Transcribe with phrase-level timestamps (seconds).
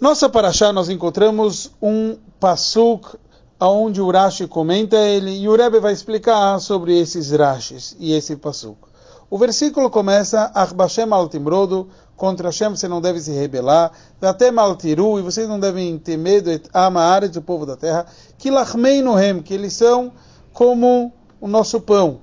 [0.00, 3.18] Nossa paraxá nós encontramos um pasuk
[3.60, 8.36] onde o Rashi comenta ele e o Rebbe vai explicar sobre esses Rashis e esse
[8.36, 8.78] pasuk.
[9.28, 13.90] O versículo começa Achbashem al-Timrodo, contra Hashem você não deve se rebelar,
[14.22, 18.06] até maltiru, e vocês não devem ter medo, amares do povo da terra,
[18.38, 20.12] que lachmei nohem, que eles são
[20.52, 22.20] como o nosso pão.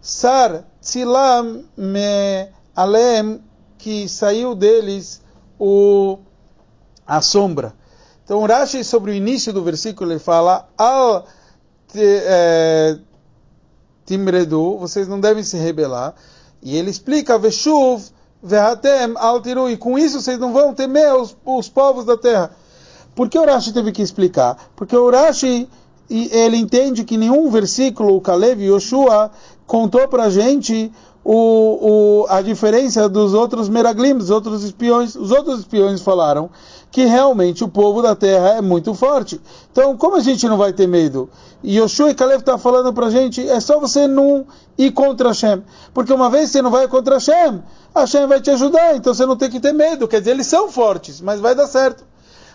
[0.00, 3.40] Sar tzilam me alem,
[3.78, 5.22] que saiu deles
[5.56, 6.18] o
[7.06, 7.74] a sombra.
[8.24, 11.26] Então, Rashi, sobre o início do versículo, ele fala: Al
[11.94, 12.98] é,
[14.06, 16.14] timredu, vocês não devem se rebelar.
[16.62, 18.10] E ele explica: Veshuv
[18.42, 22.50] vehatem al tiru, e com isso vocês não vão temer os, os povos da terra.
[23.14, 24.56] Por que o Rashi teve que explicar?
[24.74, 25.68] Porque o Rashi
[26.10, 29.30] ele entende que nenhum versículo, o Kalev e Yoshua,
[29.66, 30.92] contou para a gente
[31.24, 35.14] o, o, a diferença dos outros meraglim, dos outros espiões.
[35.14, 36.50] Os outros espiões falaram
[36.90, 39.40] que realmente o povo da terra é muito forte.
[39.70, 41.30] Então, como a gente não vai ter medo?
[41.62, 44.44] E Yoshua e Caleb está falando para a gente, é só você não
[44.76, 45.62] ir contra Hashem.
[45.94, 47.62] Porque uma vez você não vai contra Hashem,
[47.94, 50.06] Hashem vai te ajudar, então você não tem que ter medo.
[50.06, 52.04] Quer dizer, eles são fortes, mas vai dar certo.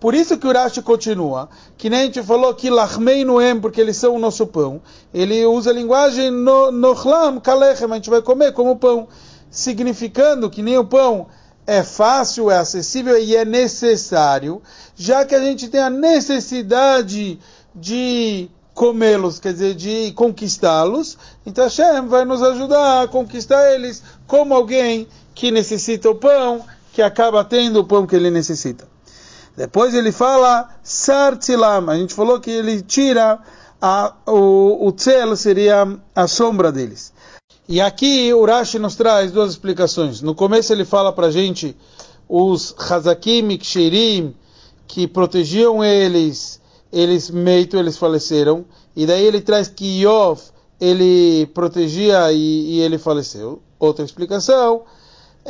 [0.00, 3.80] Por isso que o Rashi continua, que nem a gente falou que lachmei noem, porque
[3.80, 4.80] eles são o nosso pão.
[5.12, 9.08] Ele usa a linguagem nochlam kalechem, a gente vai comer como pão,
[9.50, 11.26] significando que nem o pão
[11.66, 14.62] é fácil, é acessível e é necessário,
[14.94, 17.38] já que a gente tem a necessidade
[17.74, 24.54] de comê-los, quer dizer, de conquistá-los, então Hashem vai nos ajudar a conquistar eles como
[24.54, 28.86] alguém que necessita o pão, que acaba tendo o pão que ele necessita.
[29.58, 31.90] Depois ele fala Sartilam.
[31.90, 33.40] A gente falou que ele tira
[33.82, 37.12] a, o, o tzel seria a sombra deles.
[37.68, 40.22] E aqui o Rashi nos traz duas explicações.
[40.22, 41.76] No começo ele fala para a gente
[42.28, 44.32] os Hazakim e Kshirim
[44.86, 46.60] que protegiam eles,
[46.92, 48.64] eles meito, eles faleceram.
[48.94, 50.40] E daí ele traz que Yov
[50.80, 53.60] ele protegia e, e ele faleceu.
[53.76, 54.84] Outra explicação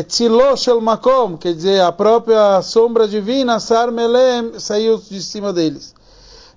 [0.00, 5.94] Tzilo Shel Makom, quer dizer, a própria sombra divina, Sar Melem, saiu de cima deles.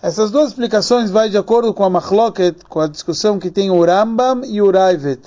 [0.02, 3.84] Essas duas explicações vai de acordo com a Machloket, com a discussão que tem o
[3.84, 5.20] Rambam e o Raivet.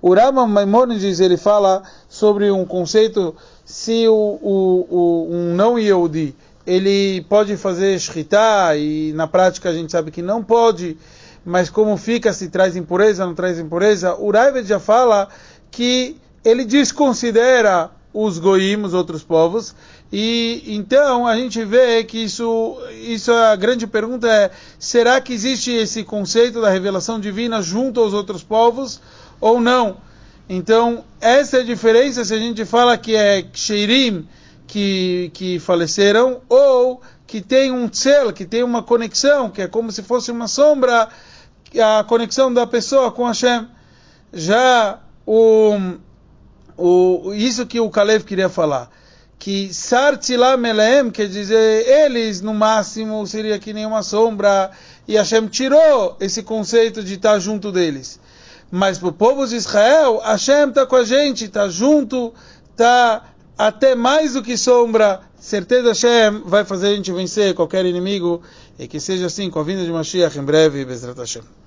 [0.00, 3.34] O Rambam Maimonides, ele fala sobre um conceito,
[3.64, 9.74] se o, o, o um não Yehudi, ele pode fazer shritá, e na prática a
[9.74, 10.96] gente sabe que não pode,
[11.44, 15.28] mas como fica, se traz impureza, não traz impureza, o Raivet já fala
[15.68, 19.74] que ele desconsidera os goim, os outros povos,
[20.12, 25.32] e então a gente vê que isso, isso é a grande pergunta é, será que
[25.32, 29.00] existe esse conceito da revelação divina junto aos outros povos
[29.40, 29.98] ou não?
[30.48, 34.26] Então, essa é a diferença se a gente fala que é Kshirim
[34.66, 39.92] que, que faleceram ou que tem um tzel, que tem uma conexão, que é como
[39.92, 41.08] se fosse uma sombra,
[41.80, 43.68] a conexão da pessoa com Hashem.
[44.32, 45.78] Já o
[46.80, 48.90] o, isso que o Kalev queria falar.
[49.38, 54.70] Que Sartila Melem, quer dizer, eles no máximo seria que nem uma sombra,
[55.06, 58.18] e Hashem tirou esse conceito de estar junto deles.
[58.70, 62.32] Mas para o povo de Israel, Hashem está com a gente, está junto,
[62.70, 63.24] está
[63.56, 65.20] até mais do que sombra.
[65.38, 68.42] Certeza Hashem vai fazer a gente vencer qualquer inimigo,
[68.78, 71.60] e que seja assim com a vinda de Mashiach em breve, Bezrat Hashem.